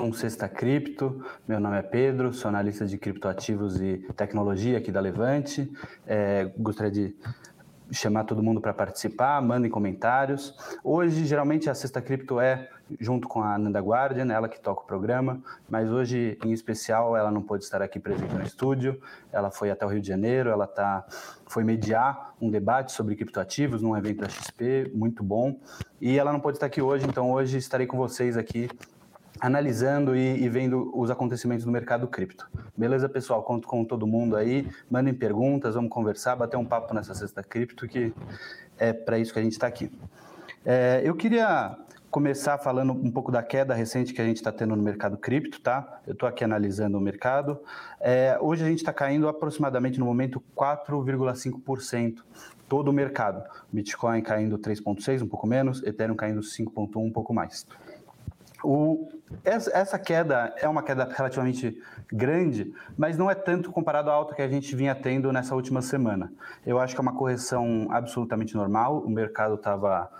[0.00, 1.24] um Sexta Cripto.
[1.46, 5.68] Meu nome é Pedro, sou analista de criptoativos e tecnologia aqui da Levante.
[6.06, 7.16] É, gostaria de
[7.90, 10.54] chamar todo mundo para participar, mandem comentários.
[10.84, 12.68] Hoje, geralmente, a Sexta Cripto é
[13.00, 17.32] junto com a Nanda Guardian, ela que toca o programa, mas hoje, em especial, ela
[17.32, 19.02] não pôde estar aqui presente no estúdio,
[19.32, 21.04] ela foi até o Rio de Janeiro, ela tá,
[21.48, 25.58] foi mediar um debate sobre criptoativos num evento da XP, muito bom,
[26.00, 28.70] e ela não pôde estar aqui hoje, então hoje estarei com vocês aqui
[29.40, 32.48] analisando e, e, vendo os acontecimentos no mercado cripto.
[32.76, 33.42] Beleza, pessoal?
[33.42, 34.68] Conto com todo mundo aí.
[34.90, 38.12] Mandem perguntas, vamos conversar, bater um papo nessa sexta cripto, que
[38.78, 39.90] é para isso que a gente está aqui.
[40.64, 41.76] É, eu queria
[42.10, 45.60] começar falando um pouco da queda recente que a gente está tendo no mercado cripto,
[45.60, 46.00] tá?
[46.06, 47.60] Eu estou aqui analisando o mercado.
[48.00, 52.22] É, hoje a gente está caindo aproximadamente no momento 4,5%
[52.68, 53.42] todo o mercado.
[53.72, 57.66] Bitcoin caindo 3,6%, um pouco menos, Ethereum caindo 5,1%, um pouco mais.
[58.62, 59.08] O,
[59.44, 61.80] essa queda é uma queda relativamente
[62.12, 65.80] grande, mas não é tanto comparado à alta que a gente vinha tendo nessa última
[65.80, 66.32] semana.
[66.66, 68.98] Eu acho que é uma correção absolutamente normal.
[68.98, 70.10] O mercado estava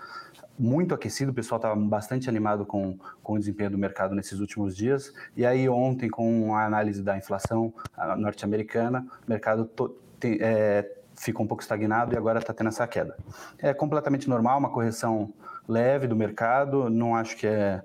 [0.57, 4.75] muito aquecido, o pessoal estava bastante animado com, com o desempenho do mercado nesses últimos
[4.75, 5.13] dias.
[5.35, 7.73] E aí, ontem, com a análise da inflação
[8.17, 13.17] norte-americana, o mercado to, é, ficou um pouco estagnado e agora está tendo essa queda.
[13.57, 15.33] É completamente normal, uma correção
[15.67, 17.81] leve do mercado, não acho que é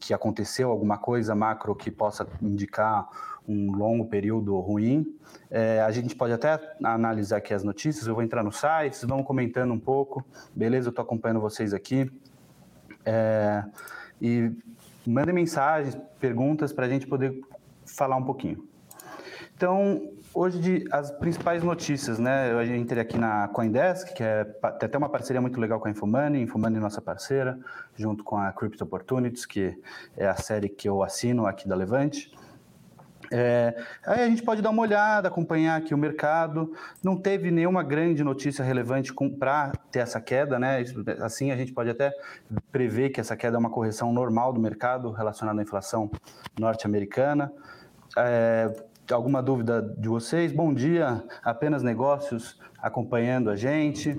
[0.00, 3.08] que aconteceu alguma coisa macro que possa indicar
[3.46, 5.16] um longo período ruim.
[5.50, 9.26] É, a gente pode até analisar aqui as notícias, eu vou entrar no site, vamos
[9.26, 10.88] comentando um pouco, beleza?
[10.88, 12.10] Eu estou acompanhando vocês aqui.
[13.04, 13.64] É,
[14.20, 14.52] e
[15.06, 17.40] mandem mensagens, perguntas para a gente poder
[17.86, 18.67] falar um pouquinho.
[19.58, 22.52] Então, hoje de, as principais notícias, né?
[22.52, 25.90] Eu entrei aqui na CoinDesk, que é, tem até uma parceria muito legal com a
[25.90, 27.58] Infomoney, Infomoney é nossa parceira,
[27.96, 29.76] junto com a Crypto Opportunities, que
[30.16, 32.30] é a série que eu assino aqui da Levante.
[33.32, 36.72] É, aí a gente pode dar uma olhada, acompanhar aqui o mercado.
[37.02, 40.84] Não teve nenhuma grande notícia relevante para ter essa queda, né?
[41.20, 42.12] Assim a gente pode até
[42.70, 46.08] prever que essa queda é uma correção normal do mercado relacionada à inflação
[46.56, 47.52] norte-americana.
[48.16, 50.52] É, alguma dúvida de vocês?
[50.52, 54.18] Bom dia, apenas negócios acompanhando a gente.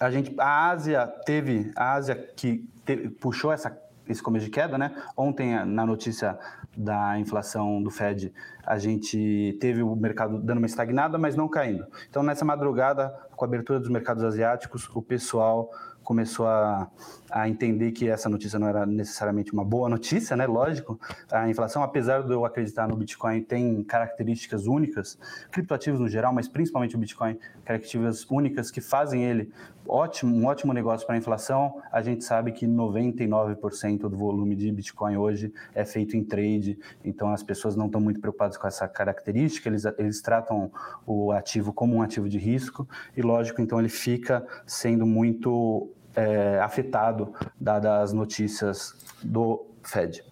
[0.00, 3.70] A gente, a Ásia teve, a Ásia que te, puxou essa
[4.08, 4.94] esse começo de queda, né?
[5.16, 6.38] Ontem, na notícia
[6.76, 8.32] da inflação do Fed,
[8.64, 11.86] a gente teve o mercado dando uma estagnada, mas não caindo.
[12.08, 15.70] Então, nessa madrugada, com a abertura dos mercados asiáticos, o pessoal
[16.08, 16.90] começou a,
[17.30, 20.46] a entender que essa notícia não era necessariamente uma boa notícia, né?
[20.46, 20.98] Lógico,
[21.30, 25.18] a inflação, apesar de eu acreditar no Bitcoin, tem características únicas,
[25.50, 29.52] criptoativos no geral, mas principalmente o Bitcoin, características únicas que fazem ele
[29.86, 31.80] ótimo, um ótimo negócio para a inflação.
[31.92, 37.30] A gente sabe que 99% do volume de Bitcoin hoje é feito em trade, então
[37.30, 40.70] as pessoas não estão muito preocupadas com essa característica, eles, eles tratam
[41.06, 46.58] o ativo como um ativo de risco, e lógico, então ele fica sendo muito é,
[46.60, 50.24] afetado dadas as notícias do Fed.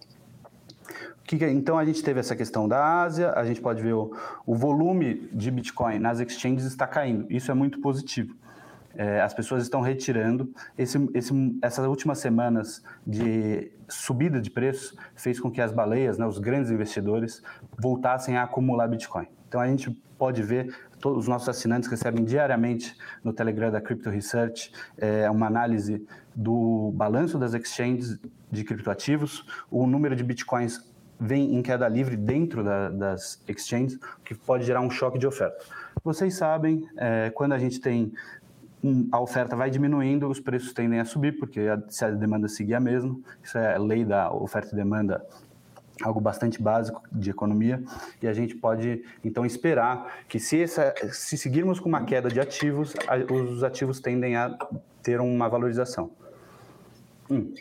[1.31, 4.13] Então a gente teve essa questão da Ásia, a gente pode ver o,
[4.45, 7.25] o volume de Bitcoin nas exchanges está caindo.
[7.29, 8.35] Isso é muito positivo.
[8.95, 10.51] É, as pessoas estão retirando.
[10.77, 16.25] Esse, esse, essas últimas semanas de subida de preços fez com que as baleias, né,
[16.25, 17.43] os grandes investidores,
[17.77, 19.27] voltassem a acumular Bitcoin.
[19.47, 24.09] Então a gente pode ver todos os nossos assinantes recebem diariamente no Telegram da Crypto
[24.09, 28.19] Research é, uma análise do balanço das exchanges
[28.51, 30.79] de criptoativos, o número de bitcoins
[31.19, 35.57] vem em queda livre dentro da, das exchanges, que pode gerar um choque de oferta.
[36.03, 38.13] Vocês sabem, é, quando a gente tem
[39.11, 42.75] a oferta vai diminuindo, os preços tendem a subir, porque a, se a demanda seguir
[42.75, 45.25] a mesma, isso é a lei da oferta e demanda
[46.03, 47.83] algo bastante básico de economia,
[48.21, 52.39] e a gente pode então esperar que se, essa, se seguirmos com uma queda de
[52.39, 54.57] ativos, a, os ativos tendem a
[55.01, 56.11] ter uma valorização.
[57.29, 57.53] Hum,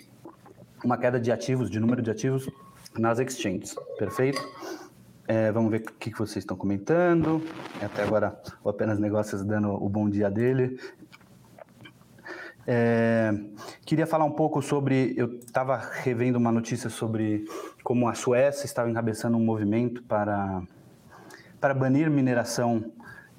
[0.85, 2.49] uma queda de ativos, de número de ativos
[2.99, 4.41] nas exchanges, perfeito?
[5.29, 7.43] É, vamos ver o que, que vocês estão comentando.
[7.82, 10.79] Até agora, Apenas Negócios dando o bom dia dele.
[12.67, 13.32] É,
[13.85, 15.15] queria falar um pouco sobre.
[15.17, 17.44] Eu estava revendo uma notícia sobre
[17.87, 20.61] como a Suécia estava encabeçando um movimento para,
[21.61, 22.91] para banir mineração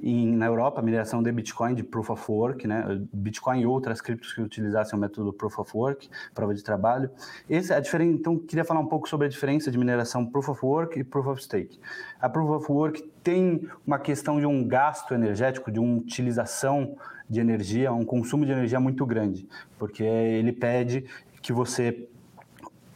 [0.02, 3.02] em, na Europa, mineração de Bitcoin de Proof of Work, né?
[3.12, 7.10] Bitcoin e outras criptos que utilizassem o método Proof of Work, prova de trabalho.
[7.50, 10.66] Esse a diferença, então, queria falar um pouco sobre a diferença de mineração Proof of
[10.66, 11.78] Work e Proof of Stake.
[12.18, 16.96] A Proof of Work tem uma questão de um gasto energético, de uma utilização
[17.30, 19.46] de energia, um consumo de energia muito grande,
[19.78, 21.04] porque ele pede
[21.42, 22.08] que você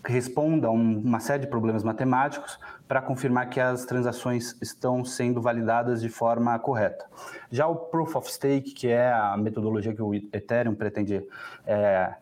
[0.05, 2.57] responda a uma série de problemas matemáticos
[2.87, 7.05] para confirmar que as transações estão sendo validadas de forma correta.
[7.51, 11.23] Já o Proof of Stake, que é a metodologia que o Ethereum pretende
[11.65, 12.13] é,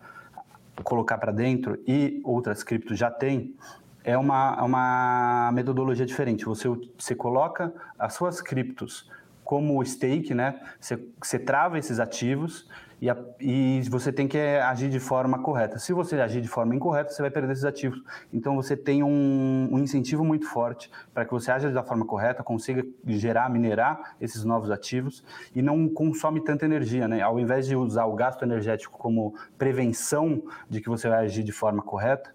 [0.84, 3.56] colocar para dentro e outras criptos já têm,
[4.04, 6.46] é uma, é uma metodologia diferente.
[6.46, 6.68] Você,
[6.98, 9.10] você coloca as suas criptos
[9.44, 10.60] como stake, né?
[10.80, 12.68] Você, você trava esses ativos
[13.02, 15.80] e, a, e, você tem que agir de forma correta.
[15.80, 18.02] Se você agir de forma incorreta, você vai perder esses ativos.
[18.34, 22.44] Então você tem um, um incentivo muito forte para que você aja da forma correta,
[22.44, 25.24] consiga gerar, minerar esses novos ativos
[25.56, 27.22] e não consome tanta energia, né?
[27.22, 31.52] Ao invés de usar o gasto energético como prevenção de que você vai agir de
[31.52, 32.34] forma correta,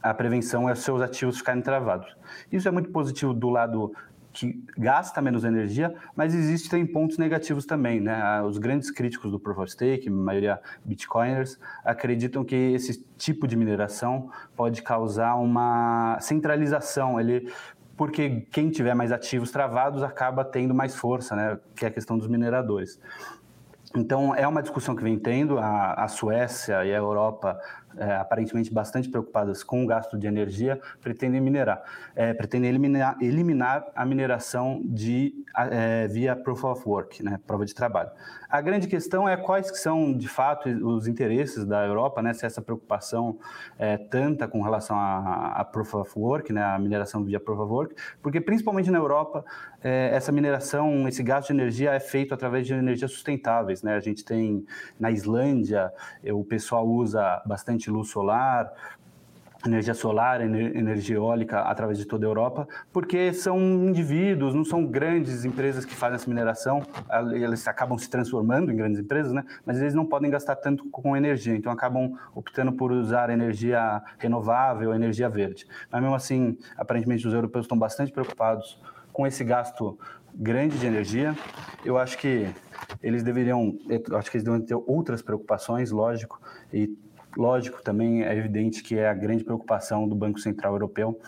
[0.00, 2.16] a prevenção é os seus ativos ficarem travados.
[2.52, 3.92] Isso é muito positivo do lado
[4.38, 8.14] que gasta menos energia, mas existem pontos negativos também, né?
[8.22, 13.56] Ah, os grandes críticos do Proof of Stake, maioria bitcoiners, acreditam que esse tipo de
[13.56, 17.52] mineração pode causar uma centralização, ele
[17.96, 21.58] porque quem tiver mais ativos travados acaba tendo mais força, né?
[21.74, 23.00] Que é a questão dos mineradores.
[23.96, 27.58] Então, é uma discussão que vem tendo, a, a Suécia e a Europa
[27.96, 31.82] é, aparentemente bastante preocupadas com o gasto de energia, pretendem minerar,
[32.14, 35.34] é, pretendem eliminar, eliminar a mineração de,
[35.70, 38.10] é, via Proof of Work, né, prova de trabalho.
[38.48, 42.46] A grande questão é quais que são, de fato, os interesses da Europa, né, se
[42.46, 43.38] essa preocupação
[43.78, 47.94] é tanta com relação a Proof of Work, né, a mineração via Proof of Work,
[48.22, 49.44] porque principalmente na Europa,
[49.82, 53.82] é, essa mineração, esse gasto de energia é feito através de energias sustentáveis.
[53.82, 53.94] Né?
[53.94, 54.64] A gente tem
[54.98, 55.92] na Islândia,
[56.32, 58.72] o pessoal usa bastante luz solar,
[59.66, 65.44] energia solar, energia eólica através de toda a Europa, porque são indivíduos, não são grandes
[65.44, 66.82] empresas que fazem essa mineração,
[67.32, 69.44] eles acabam se transformando em grandes empresas, né?
[69.66, 74.94] mas eles não podem gastar tanto com energia, então acabam optando por usar energia renovável,
[74.94, 75.66] energia verde.
[75.90, 78.80] Mas mesmo assim, aparentemente os europeus estão bastante preocupados
[79.12, 79.98] com esse gasto
[80.34, 81.36] grande de energia.
[81.84, 82.48] Eu acho que
[83.02, 83.76] eles deveriam,
[84.14, 86.40] acho que eles deveriam ter outras preocupações, lógico,
[86.72, 86.96] e
[87.38, 91.20] Lógico, também é evidente que é a grande preocupação do Banco Central Europeu,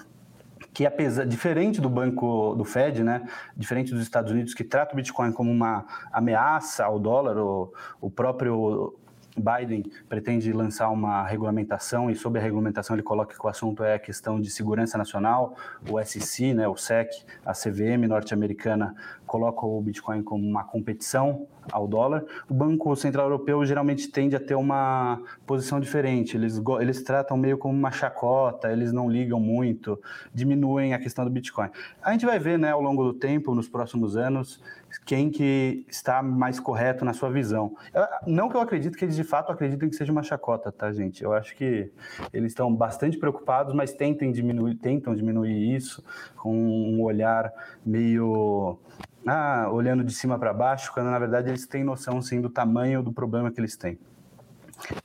[0.75, 3.23] que apesar diferente do banco do Fed, né,
[3.57, 8.11] diferente dos Estados Unidos que trata o Bitcoin como uma ameaça ao dólar, o, o
[8.11, 8.99] próprio
[9.37, 13.95] Biden pretende lançar uma regulamentação e sobre a regulamentação ele coloca que o assunto é
[13.95, 15.57] a questão de segurança nacional,
[15.89, 18.95] o SEC, né, o SEC, a CVM norte-americana
[19.31, 22.25] coloca o Bitcoin como uma competição ao dólar.
[22.49, 26.37] O Banco Central Europeu geralmente tende a ter uma posição diferente.
[26.37, 30.01] Eles, eles tratam meio como uma chacota, eles não ligam muito,
[30.35, 31.71] diminuem a questão do Bitcoin.
[32.03, 34.61] A gente vai ver, né, ao longo do tempo, nos próximos anos,
[35.07, 37.77] quem que está mais correto na sua visão.
[37.95, 40.93] Eu, não que eu acredito que eles de fato acreditem que seja uma chacota, tá,
[40.93, 41.23] gente?
[41.23, 41.93] Eu acho que
[42.33, 46.03] eles estão bastante preocupados, mas tentem diminuir, tentam diminuir isso
[46.37, 47.53] com um olhar
[47.87, 48.77] meio
[49.27, 53.03] ah, olhando de cima para baixo, quando na verdade eles têm noção sim do tamanho
[53.03, 53.99] do problema que eles têm.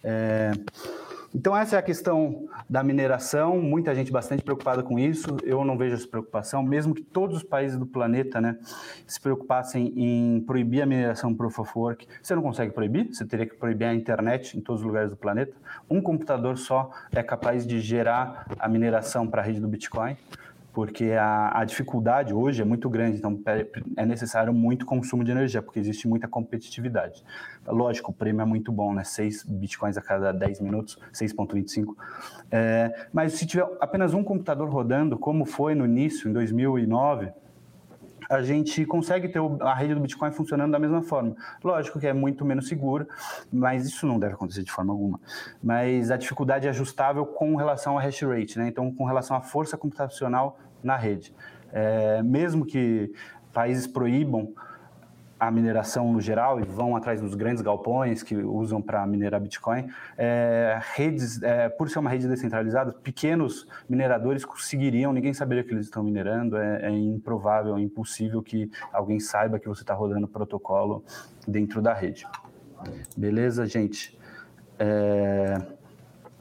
[0.03, 0.51] É,
[1.38, 5.77] então essa é a questão da mineração, muita gente bastante preocupada com isso, eu não
[5.77, 8.57] vejo essa preocupação, mesmo que todos os países do planeta né,
[9.06, 13.45] se preocupassem em proibir a mineração Proof of Work, você não consegue proibir, você teria
[13.45, 15.53] que proibir a internet em todos os lugares do planeta,
[15.89, 20.15] um computador só é capaz de gerar a mineração para a rede do Bitcoin,
[20.75, 23.41] porque a, a, dificuldade hoje é muito grande, então
[23.96, 27.24] é necessário muito consumo de energia, porque existe muita competitividade.
[27.65, 29.05] Lógico, o prêmio é muito bom, né?
[29.05, 31.96] 6 bitcoins a cada 10 minutos, 6,25.
[32.51, 37.32] É, mas se tiver apenas um computador rodando, como foi no início, em 2009,
[38.29, 41.36] a gente consegue ter a rede do Bitcoin funcionando da mesma forma.
[41.63, 43.08] Lógico que é muito menos segura,
[43.51, 45.20] mas isso não deve acontecer de forma alguma.
[45.63, 48.67] Mas a dificuldade é ajustável com relação ao hash rate, né?
[48.67, 51.34] então com relação à força computacional na rede.
[51.72, 53.12] É, mesmo que
[53.53, 54.53] países proíbam
[55.39, 59.88] a mineração no geral e vão atrás dos grandes galpões que usam para minerar Bitcoin,
[60.18, 65.86] é, redes, é, por ser uma rede descentralizada, pequenos mineradores conseguiriam, ninguém saberia que eles
[65.86, 71.04] estão minerando, é, é improvável, é impossível que alguém saiba que você está rodando protocolo
[71.48, 72.25] dentro da rede.
[73.18, 74.18] Beleza, gente?
[74.80, 75.62] É,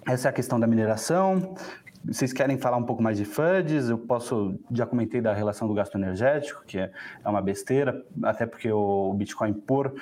[0.07, 1.55] essa é a questão da mineração.
[2.07, 3.89] Vocês querem falar um pouco mais de FUDs?
[3.89, 6.93] Eu posso, já comentei da relação do gasto energético, que é,
[7.25, 9.95] é uma besteira, até porque o Bitcoin, por,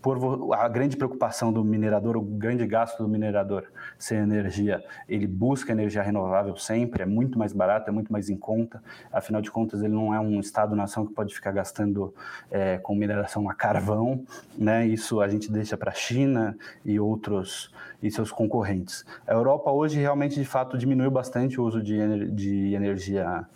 [0.00, 3.64] por a grande preocupação do minerador, o grande gasto do minerador
[3.98, 8.36] sem energia, ele busca energia renovável sempre, é muito mais barato, é muito mais em
[8.38, 12.14] conta, afinal de contas, ele não é um Estado-nação que pode ficar gastando
[12.50, 14.24] é, com mineração a carvão,
[14.56, 14.86] né?
[14.86, 17.70] Isso a gente deixa para a China e outros
[18.02, 19.04] e seus concorrentes.
[19.26, 23.46] A Europa hoje realmente, de fato, diminuiu bastante bastante uso de, de energia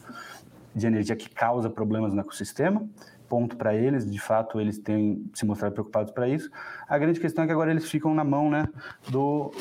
[0.75, 2.85] de energia que causa problemas no ecossistema.
[3.29, 6.51] Ponto para eles, de fato, eles têm se mostrado preocupados para isso.
[6.89, 8.69] A grande questão é que agora eles ficam na mão né,
[9.09, 9.53] do,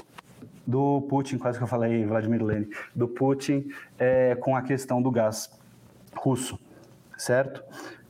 [0.65, 3.67] do Putin, quase que eu falei, Vladimir Lenin, do Putin
[3.99, 5.51] é, com a questão do gás
[6.15, 6.59] russo,
[7.15, 7.63] certo?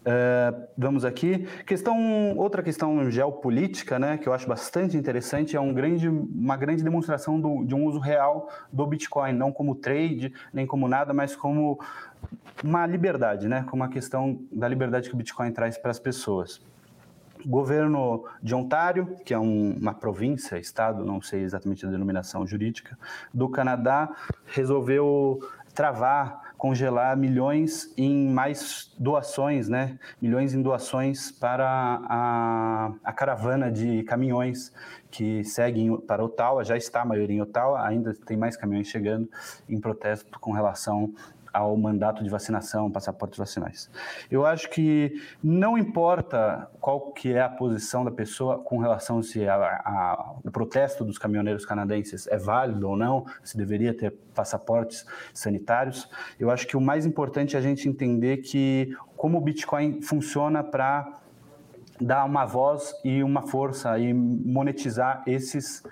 [0.03, 1.48] Uh, vamos aqui.
[1.65, 6.83] Questão, outra questão geopolítica, né, que eu acho bastante interessante, é um grande, uma grande
[6.83, 11.38] demonstração do, de um uso real do Bitcoin, não como trade, nem como nada, mas
[11.38, 11.79] como
[12.62, 16.62] uma liberdade, né, como a questão da liberdade que o Bitcoin traz para as pessoas.
[17.45, 22.45] O governo de Ontário, que é um, uma província, estado, não sei exatamente a denominação
[22.45, 22.98] jurídica,
[23.33, 24.10] do Canadá,
[24.45, 25.39] resolveu
[25.74, 30.00] travar congelar milhões em mais doações, né?
[30.22, 31.67] Milhões em doações para
[32.08, 34.72] a, a caravana de caminhões
[35.12, 39.29] que seguem para Ottawa, já está a maioria em Ottawa, ainda tem mais caminhões chegando
[39.67, 41.13] em protesto com relação
[41.53, 43.89] ao mandato de vacinação, passaportes vacinais.
[44.29, 49.48] Eu acho que não importa qual que é a posição da pessoa com relação se
[49.48, 55.05] a, a, o protesto dos caminhoneiros canadenses é válido ou não, se deveria ter passaportes
[55.33, 56.10] sanitários.
[56.39, 60.63] Eu acho que o mais importante é a gente entender que como o Bitcoin funciona
[60.63, 61.19] para
[62.01, 65.83] dar uma voz e uma força e monetizar esses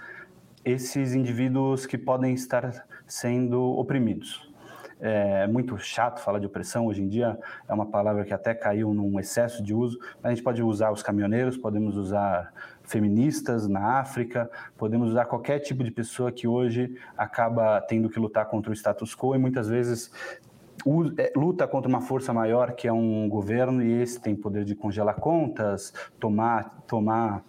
[0.63, 4.50] esses indivíduos que podem estar sendo oprimidos.
[5.03, 8.93] É muito chato falar de opressão hoje em dia, é uma palavra que até caiu
[8.93, 9.99] num excesso de uso.
[10.23, 12.53] A gente pode usar os caminhoneiros, podemos usar
[12.83, 18.45] feministas na África, podemos usar qualquer tipo de pessoa que hoje acaba tendo que lutar
[18.45, 20.11] contra o status quo e muitas vezes
[21.17, 24.75] é, luta contra uma força maior que é um governo e esse tem poder de
[24.75, 27.43] congelar contas, tomar, tomar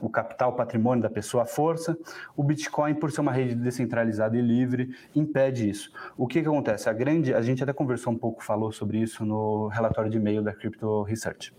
[0.00, 1.96] o capital, o patrimônio da pessoa à força.
[2.36, 5.90] O Bitcoin, por ser uma rede descentralizada e livre, impede isso.
[6.16, 6.88] O que, que acontece?
[6.88, 10.42] A grande, a gente até conversou um pouco, falou sobre isso no relatório de e-mail
[10.42, 11.52] da Crypto Research.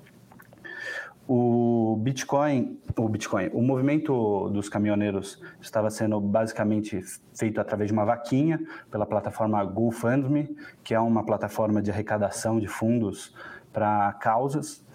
[1.29, 7.01] O Bitcoin, o Bitcoin, o movimento dos caminhoneiros estava sendo basicamente
[7.35, 12.67] feito através de uma vaquinha pela plataforma GoFundMe, que é uma plataforma de arrecadação de
[12.67, 13.35] fundos
[13.73, 14.86] para causas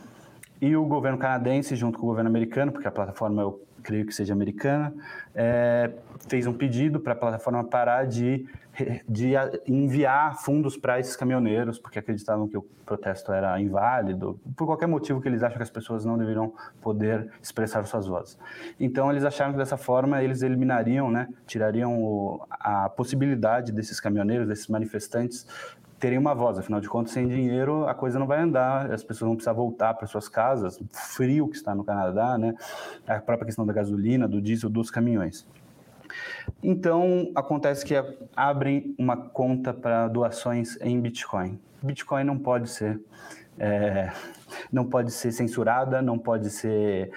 [0.63, 4.15] e o governo canadense, junto com o governo americano, porque a plataforma eu creio que
[4.15, 4.95] seja americana,
[5.35, 5.91] é,
[6.29, 8.47] fez um pedido para a plataforma parar de,
[9.09, 9.33] de
[9.67, 15.21] enviar fundos para esses caminhoneiros, porque acreditavam que o protesto era inválido, por qualquer motivo
[15.21, 18.39] que eles acham que as pessoas não deveriam poder expressar suas vozes.
[18.79, 24.47] Então, eles acharam que dessa forma eles eliminariam, né, tirariam o, a possibilidade desses caminhoneiros,
[24.47, 25.45] desses manifestantes,
[26.03, 26.59] terem uma voz.
[26.59, 29.95] Afinal de contas, sem dinheiro a coisa não vai andar, as pessoas vão precisar voltar
[29.95, 32.55] para suas casas, frio que está no Canadá, né?
[33.07, 35.47] A própria questão da gasolina, do diesel, dos caminhões.
[36.61, 37.95] Então, acontece que
[38.35, 41.61] abrem uma conta para doações em Bitcoin.
[41.81, 43.01] Bitcoin não pode ser,
[43.57, 44.11] é,
[44.73, 47.13] não pode ser censurada, não pode ser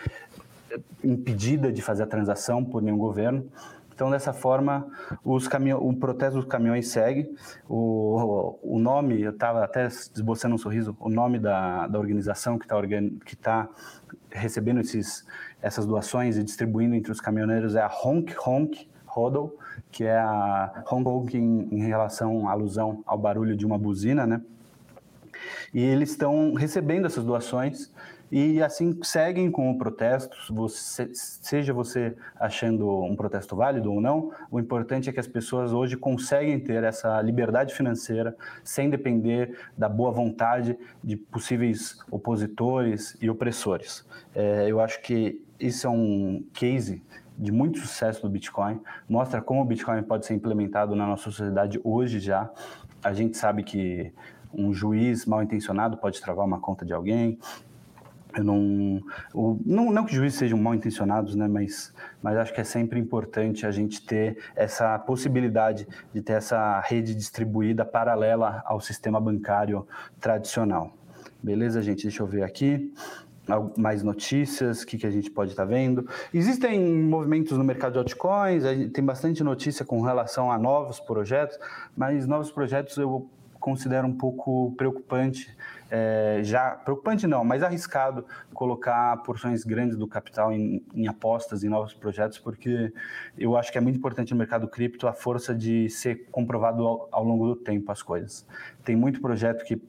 [1.04, 3.50] impedida de fazer a transação por nenhum governo.
[3.96, 4.86] Então, dessa forma,
[5.24, 5.48] os
[5.80, 7.34] o protesto dos caminhões segue.
[7.68, 12.66] O, o nome, eu estava até esboçando um sorriso, o nome da, da organização que
[12.66, 12.76] está
[13.26, 13.70] que tá
[14.30, 15.26] recebendo esses,
[15.62, 19.56] essas doações e distribuindo entre os caminhoneiros é a Honk Honk Hodl,
[19.90, 24.42] que é a Honk Honk em, em relação alusão ao barulho de uma buzina, né?
[25.74, 27.94] E eles estão recebendo essas doações
[28.32, 34.32] e assim seguem com o protesto, você, seja você achando um protesto válido ou não,
[34.50, 39.88] o importante é que as pessoas hoje conseguem ter essa liberdade financeira sem depender da
[39.88, 44.06] boa vontade de possíveis opositores e opressores.
[44.34, 47.02] É, eu acho que isso é um case
[47.38, 51.80] de muito sucesso do Bitcoin, mostra como o Bitcoin pode ser implementado na nossa sociedade
[51.84, 52.50] hoje já.
[53.04, 54.14] A gente sabe que
[54.54, 57.38] um juiz mal intencionado pode travar uma conta de alguém,
[58.36, 59.02] eu não,
[59.66, 63.00] não, não que os juízes sejam mal intencionados, né, mas, mas acho que é sempre
[63.00, 69.88] importante a gente ter essa possibilidade de ter essa rede distribuída paralela ao sistema bancário
[70.20, 70.94] tradicional.
[71.42, 72.04] Beleza, gente?
[72.04, 72.92] Deixa eu ver aqui
[73.78, 76.08] mais notícias, o que, que a gente pode estar tá vendo.
[76.34, 81.58] Existem movimentos no mercado de altcoins, tem bastante notícia com relação a novos projetos,
[81.96, 85.56] mas novos projetos eu considero um pouco preocupante
[85.90, 91.70] é, já preocupante não, mas arriscado colocar porções grandes do capital em, em, apostas em
[91.70, 92.92] novos projetos, porque
[93.38, 97.08] eu acho que é muito importante no mercado cripto a força de ser comprovado ao,
[97.12, 98.48] ao longo do tempo as coisas.
[98.84, 99.82] Tem muito projeto que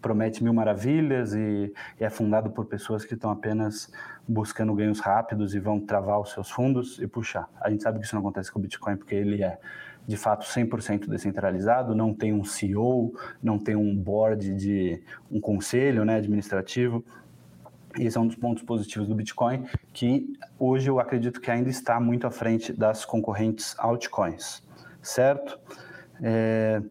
[0.00, 3.90] promete mil maravilhas e, e é fundado por pessoas que estão apenas
[4.28, 7.48] buscando ganhos rápidos e vão travar os seus fundos e puxar.
[7.60, 9.58] A gente sabe que isso não acontece com o Bitcoin porque ele é
[10.06, 16.04] de fato 100% descentralizado, não tem um CEO, não tem um board de um conselho,
[16.04, 17.04] né, administrativo.
[17.98, 21.98] Esse é um dos pontos positivos do Bitcoin, que hoje eu acredito que ainda está
[21.98, 24.62] muito à frente das concorrentes altcoins,
[25.02, 25.58] certo?
[26.22, 26.82] É,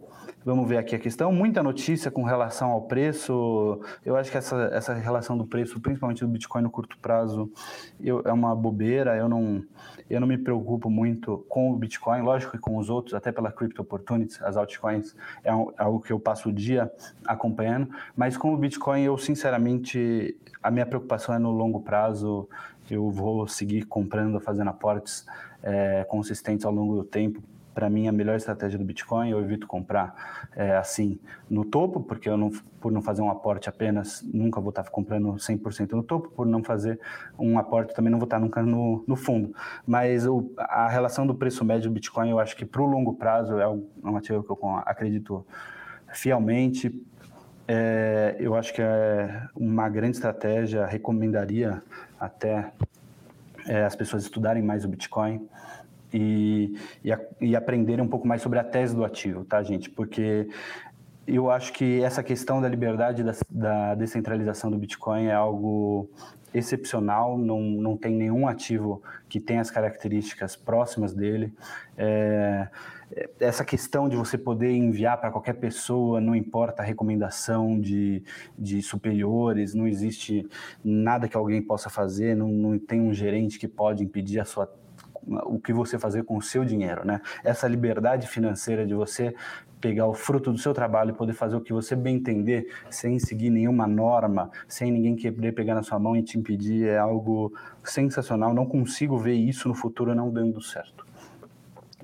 [0.50, 1.32] vamos ver aqui a questão.
[1.32, 3.79] Muita notícia com relação ao preço.
[4.03, 7.51] Eu acho que essa, essa relação do preço, principalmente do Bitcoin no curto prazo,
[8.01, 9.15] eu, é uma bobeira.
[9.15, 9.63] Eu não,
[10.10, 13.51] eu não me preocupo muito com o Bitcoin, lógico que com os outros, até pela
[13.51, 16.91] Crypto Opportunities, as altcoins, é, é algo que eu passo o dia
[17.27, 17.88] acompanhando.
[18.15, 22.50] Mas com o Bitcoin, eu sinceramente, a minha preocupação é no longo prazo.
[22.89, 25.27] Eu vou seguir comprando, fazendo aportes
[25.62, 27.39] é, consistentes ao longo do tempo
[27.80, 31.18] para mim, a melhor estratégia do Bitcoin, eu evito comprar é, assim
[31.50, 35.36] no topo, porque eu não, por não fazer um aporte apenas, nunca vou estar comprando
[35.36, 37.00] 100% no topo, por não fazer
[37.40, 39.56] um aporte também não vou estar nunca no, no fundo.
[39.88, 43.14] Mas o, a relação do preço médio do Bitcoin, eu acho que para o longo
[43.14, 45.48] prazo é um, é um ativo que eu acredito
[46.12, 47.02] fielmente.
[47.66, 51.82] É, eu acho que é uma grande estratégia, recomendaria
[52.20, 52.74] até
[53.70, 55.48] é, as pessoas estudarem mais o Bitcoin
[56.13, 57.12] e, e,
[57.42, 59.89] e aprender um pouco mais sobre a tese do ativo, tá, gente?
[59.89, 60.48] Porque
[61.28, 66.10] eu acho que essa questão da liberdade da, da descentralização do Bitcoin é algo
[66.54, 71.54] excepcional, não, não tem nenhum ativo que tenha as características próximas dele.
[71.96, 72.68] É,
[73.39, 78.24] essa questão de você poder enviar para qualquer pessoa, não importa a recomendação de,
[78.58, 80.48] de superiores, não existe
[80.84, 84.72] nada que alguém possa fazer, não, não tem um gerente que pode impedir a sua
[85.46, 87.22] o que você fazer com o seu dinheiro, né?
[87.44, 89.34] Essa liberdade financeira de você
[89.80, 93.18] pegar o fruto do seu trabalho e poder fazer o que você bem entender, sem
[93.18, 97.54] seguir nenhuma norma, sem ninguém querer pegar na sua mão e te impedir, é algo
[97.84, 98.54] sensacional.
[98.54, 101.09] Não consigo ver isso no futuro não dando certo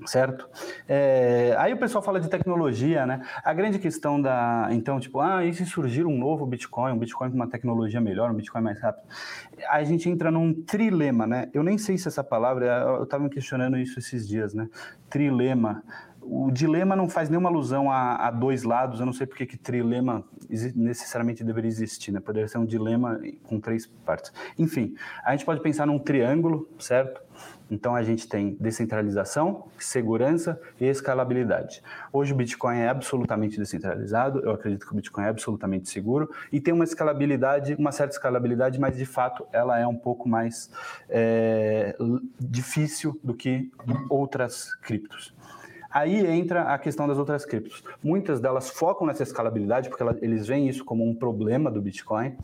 [0.04, 0.48] certo?
[0.88, 3.22] É, aí o pessoal fala de tecnologia, né?
[3.42, 7.30] A grande questão da, então, tipo, ah, e se surgir um novo Bitcoin, um Bitcoin
[7.30, 9.04] com uma tecnologia melhor, um Bitcoin mais rápido?
[9.70, 11.48] A gente entra num trilema, né?
[11.54, 14.68] Eu nem sei se essa palavra, eu estava me questionando isso esses dias, né?
[15.08, 15.82] Trilema.
[16.28, 19.56] O dilema não faz nenhuma alusão a, a dois lados, eu não sei porque que
[19.56, 20.24] trilema
[20.74, 22.20] necessariamente deveria existir, né?
[22.20, 24.32] Poderia ser um dilema com três partes.
[24.58, 27.20] Enfim, a gente pode pensar num triângulo, certo?
[27.70, 31.82] Então a gente tem descentralização, segurança e escalabilidade.
[32.12, 36.60] Hoje o Bitcoin é absolutamente descentralizado, eu acredito que o Bitcoin é absolutamente seguro e
[36.60, 40.70] tem uma escalabilidade, uma certa escalabilidade, mas de fato ela é um pouco mais
[41.08, 41.96] é,
[42.38, 43.70] difícil do que
[44.08, 45.34] outras criptos.
[45.96, 47.82] Aí entra a questão das outras criptos.
[48.04, 52.36] Muitas delas focam nessa escalabilidade porque eles veem isso como um problema do Bitcoin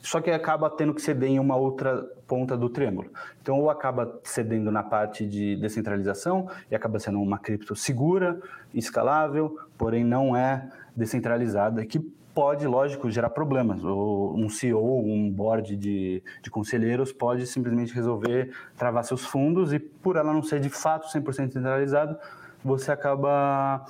[0.00, 3.10] só que acaba tendo que ceder em uma outra ponta do triângulo.
[3.42, 8.40] Então, ou acaba cedendo na parte de descentralização e acaba sendo uma cripto segura,
[8.74, 12.00] escalável, porém não é descentralizada, que
[12.34, 13.84] pode, lógico, gerar problemas.
[13.84, 19.78] Ou um CEO, um board de, de conselheiros pode simplesmente resolver travar seus fundos e,
[19.78, 22.18] por ela não ser de fato 100% centralizada,
[22.64, 23.84] você acaba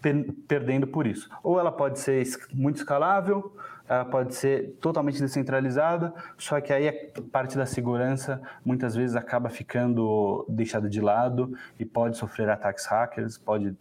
[0.00, 1.28] per perdendo por isso.
[1.42, 3.52] Ou ela pode ser muito escalável,
[3.88, 6.94] ela pode ser totalmente descentralizada, só que aí a
[7.30, 13.36] parte da segurança muitas vezes acaba ficando deixada de lado e pode sofrer ataques hackers,
[13.36, 13.76] pode,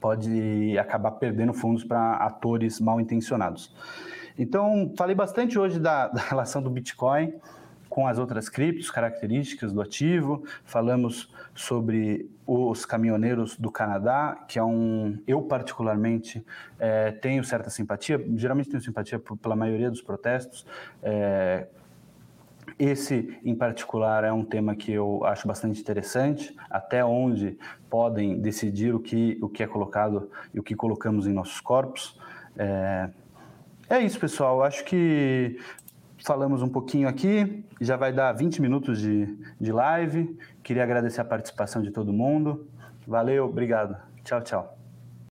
[0.00, 3.74] pode acabar perdendo fundos para atores mal intencionados.
[4.38, 7.34] Então, falei bastante hoje da, da relação do Bitcoin
[7.92, 14.64] com as outras criptos, características do ativo, falamos sobre os caminhoneiros do Canadá, que é
[14.64, 15.18] um.
[15.26, 16.42] Eu, particularmente,
[16.78, 20.66] é, tenho certa simpatia, geralmente tenho simpatia por, pela maioria dos protestos.
[21.02, 21.66] É,
[22.78, 27.58] esse, em particular, é um tema que eu acho bastante interessante, até onde
[27.88, 32.18] podem decidir o que, o que é colocado e o que colocamos em nossos corpos.
[32.56, 33.10] É,
[33.88, 34.62] é isso, pessoal.
[34.62, 35.58] Acho que
[36.24, 39.26] falamos um pouquinho aqui, já vai dar 20 minutos de,
[39.60, 40.38] de live.
[40.62, 42.66] Queria agradecer a participação de todo mundo.
[43.06, 43.96] Valeu, obrigado.
[44.24, 44.81] Tchau, tchau.